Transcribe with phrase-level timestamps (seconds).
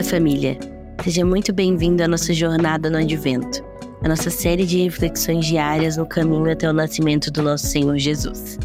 [0.00, 0.58] Olá, família!
[1.02, 3.64] Seja muito bem-vindo à nossa jornada no Advento,
[4.02, 8.58] a nossa série de reflexões diárias no caminho até o nascimento do nosso Senhor Jesus.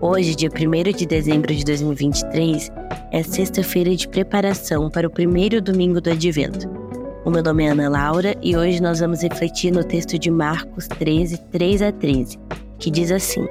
[0.00, 2.70] Hoje, dia 1 de dezembro de 2023,
[3.12, 6.81] é sexta-feira de preparação para o primeiro domingo do Advento.
[7.24, 10.88] O meu nome é Ana Laura e hoje nós vamos refletir no texto de Marcos
[10.88, 12.36] 13, 3 a 13,
[12.80, 13.46] que diz assim: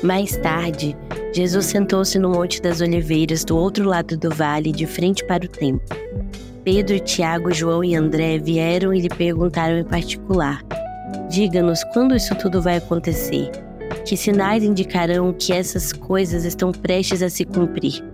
[0.00, 0.96] Mais tarde,
[1.32, 5.48] Jesus sentou-se no Monte das Oliveiras, do outro lado do vale, de frente para o
[5.48, 5.82] templo.
[6.62, 10.62] Pedro, Tiago, João e André vieram e lhe perguntaram em particular:
[11.28, 13.50] Diga-nos quando isso tudo vai acontecer?
[14.04, 18.04] Que sinais indicarão que essas coisas estão prestes a se cumprir?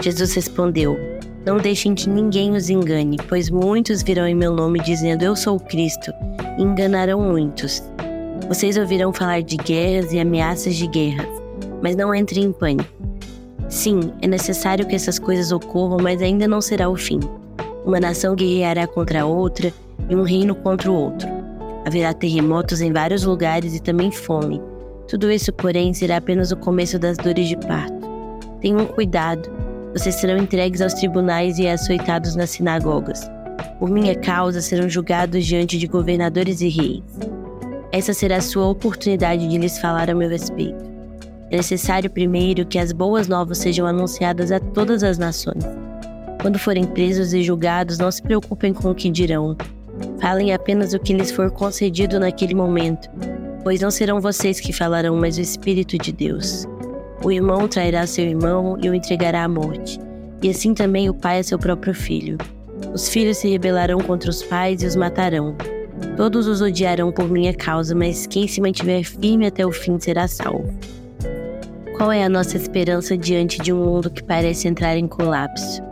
[0.00, 0.96] Jesus respondeu:
[1.44, 5.58] Não deixem que ninguém os engane, pois muitos virão em meu nome dizendo: Eu sou
[5.58, 6.12] Cristo,
[6.58, 7.82] e enganarão muitos.
[8.48, 11.40] Vocês ouvirão falar de guerras e ameaças de guerras
[11.82, 12.90] mas não entre em pânico.
[13.68, 17.20] Sim, é necessário que essas coisas ocorram, mas ainda não será o fim.
[17.84, 19.72] Uma nação guerreará contra outra
[20.08, 21.28] e um reino contra o outro.
[21.86, 24.60] Haverá terremotos em vários lugares e também fome.
[25.08, 28.08] Tudo isso, porém, será apenas o começo das dores de parto.
[28.60, 29.50] Tenham cuidado,
[29.92, 33.28] vocês serão entregues aos tribunais e açoitados nas sinagogas.
[33.78, 37.02] Por minha causa serão julgados diante de governadores e reis.
[37.92, 40.84] Essa será a sua oportunidade de lhes falar a meu respeito.
[41.50, 45.64] É necessário primeiro que as boas novas sejam anunciadas a todas as nações.
[46.40, 49.56] Quando forem presos e julgados, não se preocupem com o que dirão.
[50.20, 53.10] Falem apenas o que lhes for concedido naquele momento,
[53.64, 56.66] pois não serão vocês que falarão, mas o Espírito de Deus.
[57.22, 60.00] O irmão trairá seu irmão e o entregará à morte,
[60.42, 62.38] e assim também o pai a seu próprio filho.
[62.94, 65.54] Os filhos se rebelarão contra os pais e os matarão.
[66.16, 70.26] Todos os odiarão por minha causa, mas quem se mantiver firme até o fim será
[70.26, 70.74] salvo.
[71.96, 75.82] Qual é a nossa esperança diante de um mundo que parece entrar em colapso?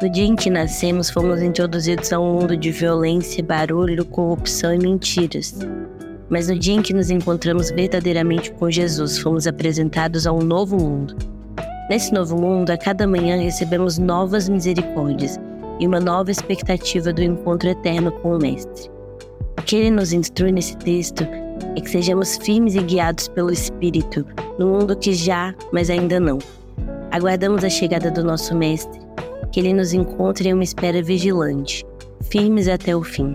[0.00, 4.78] No dia em que nascemos, fomos introduzidos a um mundo de violência, barulho, corrupção e
[4.78, 5.58] mentiras.
[6.30, 10.76] Mas no dia em que nos encontramos verdadeiramente com Jesus, fomos apresentados a um novo
[10.76, 11.16] mundo.
[11.88, 15.40] Nesse novo mundo, a cada manhã recebemos novas misericórdias
[15.80, 18.90] e uma nova expectativa do encontro eterno com o Mestre.
[19.58, 21.22] O que ele nos instrui nesse texto
[21.76, 24.26] é que sejamos firmes e guiados pelo Espírito,
[24.58, 26.38] no mundo que já, mas ainda não.
[27.10, 29.00] Aguardamos a chegada do nosso Mestre,
[29.50, 31.86] que ele nos encontre em uma espera vigilante,
[32.30, 33.34] firmes até o fim.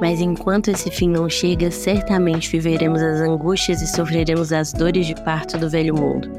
[0.00, 5.14] Mas enquanto esse fim não chega, certamente viveremos as angústias e sofreremos as dores de
[5.22, 6.30] parto do velho mundo.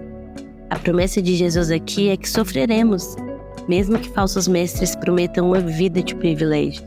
[0.69, 3.15] A promessa de Jesus aqui é que sofreremos,
[3.67, 6.83] mesmo que falsos mestres prometam uma vida de privilégios.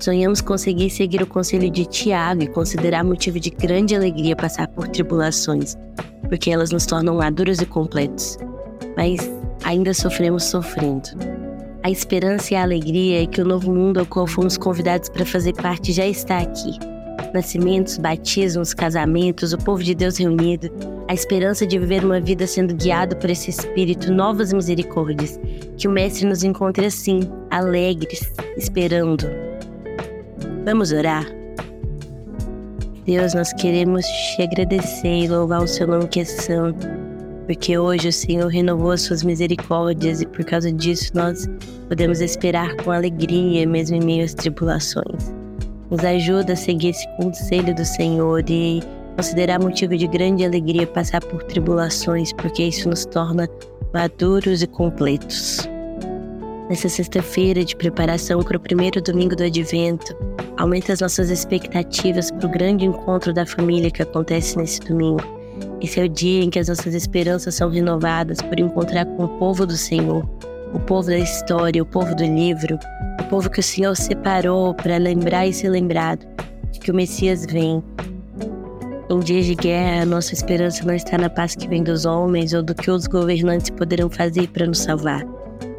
[0.00, 4.86] Sonhamos conseguir seguir o conselho de Tiago e considerar motivo de grande alegria passar por
[4.86, 5.76] tribulações,
[6.28, 8.38] porque elas nos tornam maduros e completos.
[8.96, 9.18] Mas
[9.64, 11.47] ainda sofremos sofrendo.
[11.88, 15.24] A esperança e a alegria é que o novo mundo ao qual fomos convidados para
[15.24, 16.78] fazer parte já está aqui.
[17.32, 20.70] Nascimentos, batismos, casamentos, o povo de Deus reunido,
[21.08, 25.40] a esperança de viver uma vida sendo guiado por esse Espírito, novas misericórdias.
[25.78, 29.24] Que o Mestre nos encontre assim, alegres, esperando,
[30.66, 31.24] Vamos orar?
[33.06, 36.86] Deus, nós queremos te agradecer e louvar o seu nome que é santo,
[37.46, 41.48] porque hoje o Senhor renovou as suas misericórdias e por causa disso nós
[41.88, 45.34] podemos esperar com alegria, mesmo em meio às tribulações.
[45.90, 48.82] Nos ajuda a seguir esse conselho do Senhor e
[49.16, 53.48] considerar motivo de grande alegria passar por tribulações, porque isso nos torna
[53.92, 55.66] maduros e completos.
[56.68, 60.14] Nessa sexta-feira de preparação para o primeiro domingo do Advento,
[60.58, 65.22] aumenta as nossas expectativas para o grande encontro da família que acontece nesse domingo.
[65.80, 69.28] Esse é o dia em que as nossas esperanças são renovadas por encontrar com o
[69.38, 70.28] povo do Senhor,
[70.72, 72.78] o povo da história, o povo do livro,
[73.20, 76.26] o povo que o Senhor separou para lembrar e ser lembrado
[76.70, 77.82] de que o Messias vem.
[79.10, 82.52] Em dias de guerra, a nossa esperança não está na paz que vem dos homens
[82.52, 85.24] ou do que os governantes poderão fazer para nos salvar.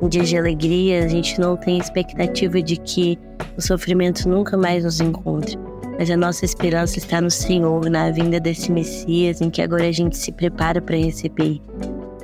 [0.01, 3.19] Em dias de alegria, a gente não tem expectativa de que
[3.55, 5.57] o sofrimento nunca mais nos encontre.
[5.99, 9.91] Mas a nossa esperança está no Senhor, na vinda desse Messias, em que agora a
[9.91, 11.61] gente se prepara para receber.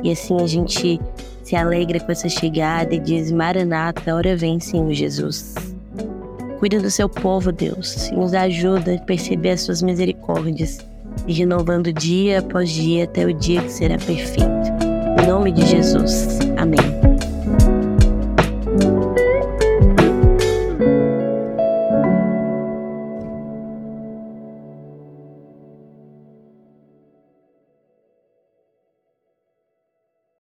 [0.02, 1.00] E assim a gente
[1.46, 5.54] se alegra com essa chegada e diz: Maranata, hora vem, Senhor Jesus.
[6.60, 10.80] Cuida do seu povo, Deus, e nos ajuda a perceber as suas misericórdias,
[11.28, 14.74] e renovando dia após dia até o dia que será perfeito.
[15.22, 16.40] Em nome de Jesus.
[16.58, 17.15] Amém.